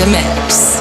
in 0.00 0.10
mix. 0.10 0.73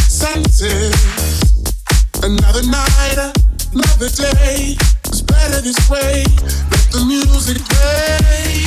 senses. 0.00 0.94
Another 2.22 2.62
night, 2.62 3.32
another 3.72 4.08
day. 4.08 4.76
It's 5.06 5.22
better 5.22 5.60
this 5.60 5.78
way. 5.90 6.24
Let 6.70 6.86
the 6.92 7.04
music 7.06 7.58
play. 7.68 8.64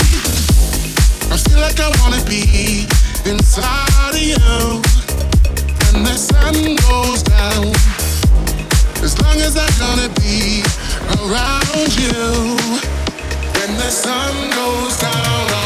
I 1.32 1.38
feel 1.38 1.60
like 1.60 1.80
I 1.80 1.90
wanna 2.02 2.24
be 2.26 2.88
inside 3.26 4.14
of 4.14 4.22
you. 4.22 4.82
The 6.04 6.18
sun 6.18 6.76
goes 6.88 7.24
down. 7.24 7.74
As 9.04 9.20
long 9.22 9.38
as 9.42 9.58
I'm 9.58 9.76
gonna 9.80 10.10
be 10.22 10.64
around 11.20 11.92
you. 11.98 12.56
When 13.54 13.78
the 13.78 13.90
sun 13.90 14.34
goes 14.52 14.98
down. 14.98 15.65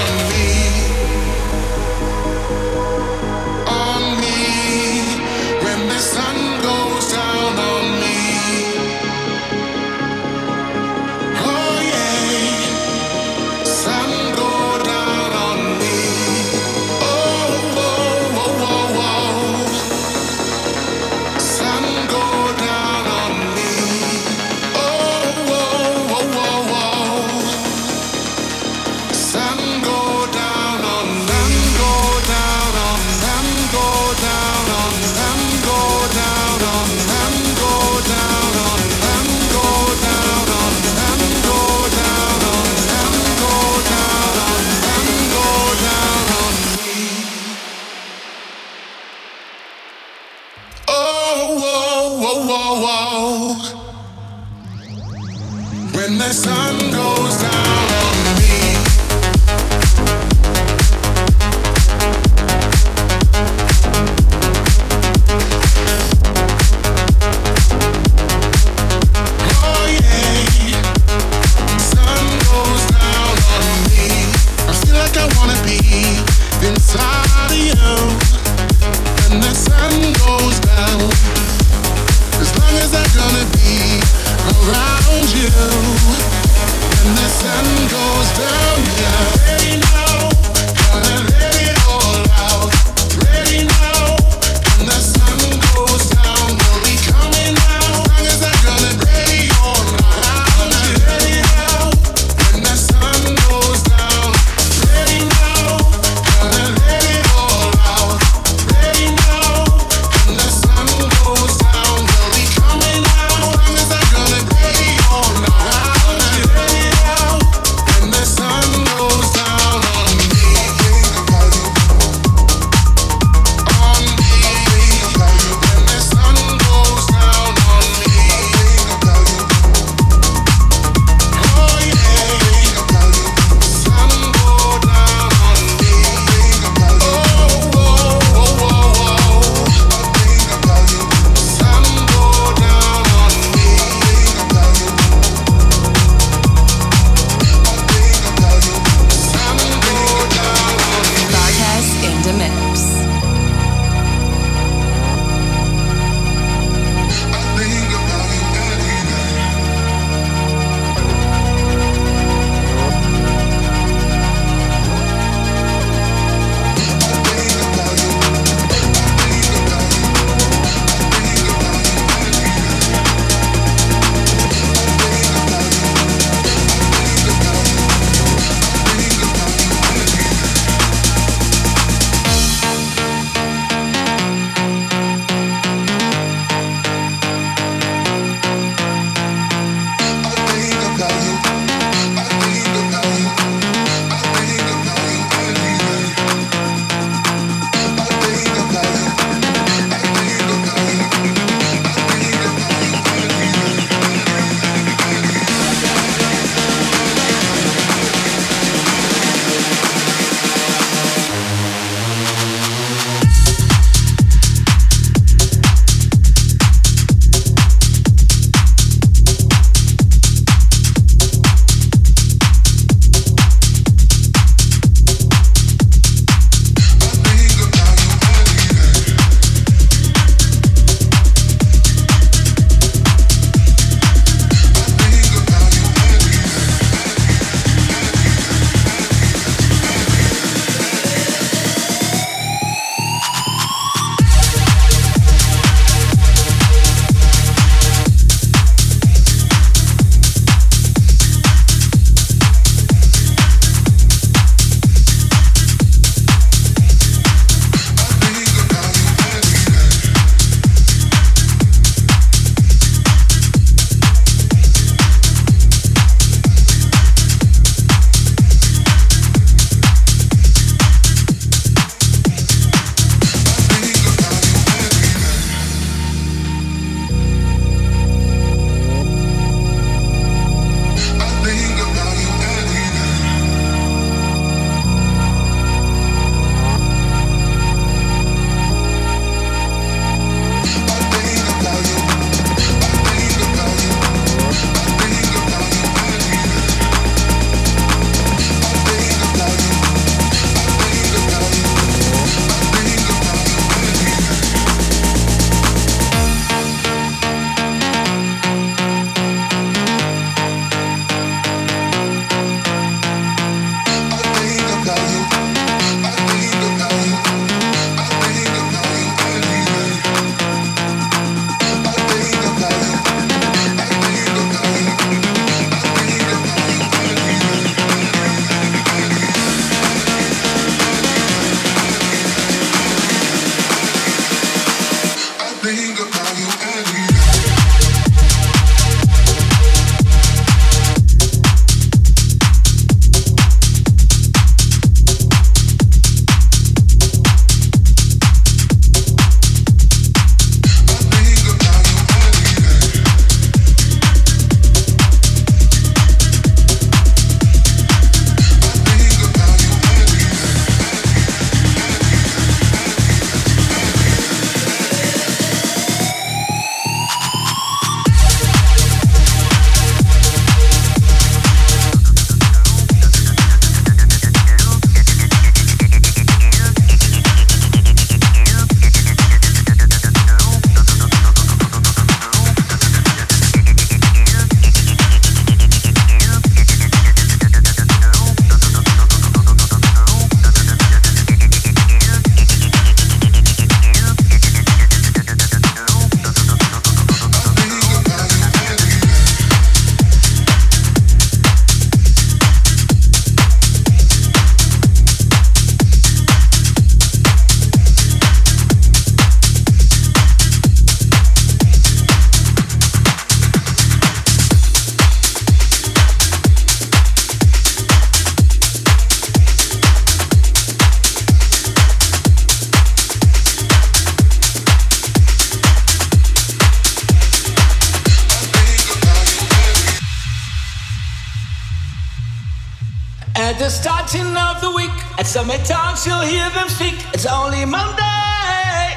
At 433.50 433.58
the 433.58 433.70
starting 433.70 434.38
of 434.38 434.62
the 434.62 434.70
week, 434.76 434.94
at 435.18 435.26
Summit 435.26 435.66
Talks, 435.66 436.06
you'll 436.06 436.22
hear 436.22 436.48
them 436.52 436.70
speak. 436.70 436.94
It's 437.16 437.26
only 437.26 437.66
Monday. 437.66 438.94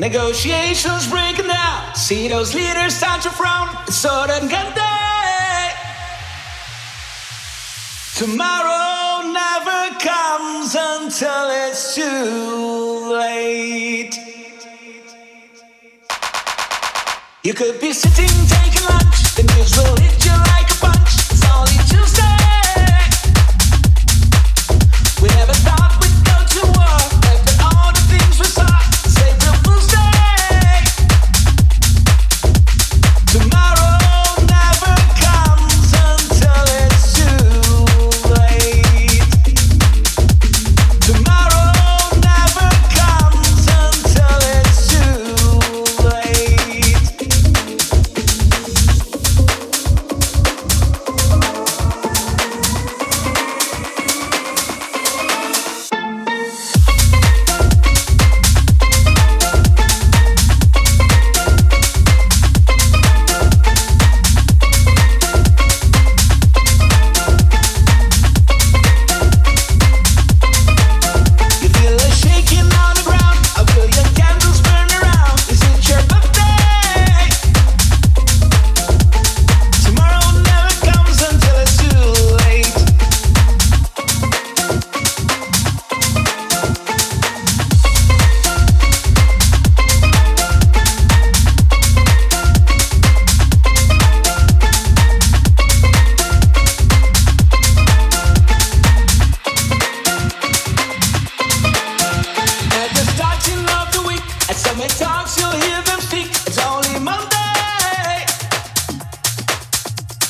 Negotiations 0.00 1.08
breaking 1.08 1.46
down. 1.46 1.94
See 1.94 2.26
those 2.26 2.52
leaders 2.52 2.96
start 2.96 3.22
to 3.22 3.30
frown. 3.30 3.68
It's 3.86 3.94
so 3.94 4.26
that 4.26 4.42
good 4.50 4.74
day. 4.74 5.70
Tomorrow 8.18 9.30
never 9.30 9.94
comes 10.02 10.74
until 10.74 11.46
it's 11.68 11.94
too 11.94 13.12
late. 13.14 14.18
You 17.44 17.54
could 17.54 17.80
be 17.80 17.92
sitting 17.92 18.26
taking 18.50 18.88
lunch, 18.88 19.36
the 19.36 19.44
news 19.54 19.76
will 19.78 19.96
hit 20.02 20.24
you 20.24 20.34
like 20.50 20.68
a 20.68 20.78
punch. 20.82 21.14
It's 21.30 21.46
only 21.46 21.78
Tuesday. 21.86 22.19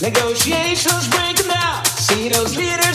Negotiations 0.03 1.09
breaking 1.09 1.47
down. 1.47 1.85
See 1.85 2.31
those 2.31 2.57
leaders 2.57 2.90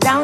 down 0.00 0.23